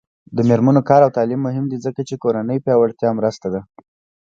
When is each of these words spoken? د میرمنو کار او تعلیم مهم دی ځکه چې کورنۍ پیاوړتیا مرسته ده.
د 0.35 0.37
میرمنو 0.49 0.81
کار 0.89 1.01
او 1.03 1.15
تعلیم 1.17 1.41
مهم 1.47 1.65
دی 1.71 1.77
ځکه 1.85 2.01
چې 2.09 2.15
کورنۍ 2.23 2.57
پیاوړتیا 2.65 3.09
مرسته 3.19 3.47
ده. 3.53 3.61